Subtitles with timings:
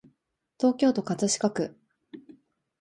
[0.59, 1.77] 東京都葛飾区